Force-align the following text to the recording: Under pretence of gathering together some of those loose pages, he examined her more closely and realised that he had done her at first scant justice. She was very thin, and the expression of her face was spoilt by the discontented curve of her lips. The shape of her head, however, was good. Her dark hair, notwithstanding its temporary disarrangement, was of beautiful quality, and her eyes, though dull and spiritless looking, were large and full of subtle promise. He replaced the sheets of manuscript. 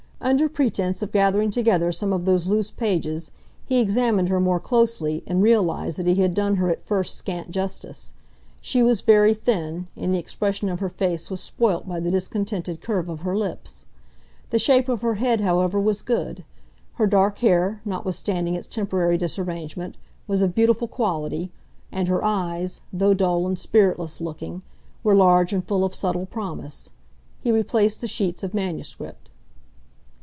Under 0.23 0.47
pretence 0.47 1.01
of 1.01 1.11
gathering 1.11 1.49
together 1.49 1.91
some 1.91 2.13
of 2.13 2.25
those 2.25 2.45
loose 2.45 2.69
pages, 2.69 3.31
he 3.65 3.79
examined 3.79 4.29
her 4.29 4.39
more 4.39 4.59
closely 4.59 5.23
and 5.25 5.41
realised 5.41 5.97
that 5.97 6.05
he 6.05 6.13
had 6.13 6.35
done 6.35 6.57
her 6.57 6.69
at 6.69 6.85
first 6.85 7.15
scant 7.15 7.49
justice. 7.49 8.13
She 8.61 8.83
was 8.83 9.01
very 9.01 9.33
thin, 9.33 9.87
and 9.97 10.13
the 10.13 10.19
expression 10.19 10.69
of 10.69 10.79
her 10.79 10.89
face 10.89 11.31
was 11.31 11.41
spoilt 11.41 11.87
by 11.89 11.99
the 11.99 12.11
discontented 12.11 12.81
curve 12.81 13.09
of 13.09 13.21
her 13.21 13.35
lips. 13.35 13.87
The 14.51 14.59
shape 14.59 14.87
of 14.87 15.01
her 15.01 15.15
head, 15.15 15.41
however, 15.41 15.79
was 15.79 16.03
good. 16.03 16.43
Her 16.93 17.07
dark 17.07 17.39
hair, 17.39 17.81
notwithstanding 17.83 18.53
its 18.53 18.67
temporary 18.67 19.17
disarrangement, 19.17 19.97
was 20.27 20.41
of 20.41 20.53
beautiful 20.53 20.87
quality, 20.87 21.51
and 21.91 22.07
her 22.07 22.23
eyes, 22.23 22.81
though 22.93 23.15
dull 23.15 23.47
and 23.47 23.57
spiritless 23.57 24.21
looking, 24.21 24.61
were 25.03 25.15
large 25.15 25.51
and 25.51 25.63
full 25.63 25.83
of 25.83 25.95
subtle 25.95 26.27
promise. 26.27 26.91
He 27.41 27.51
replaced 27.51 28.01
the 28.01 28.07
sheets 28.07 28.43
of 28.43 28.53
manuscript. 28.53 29.29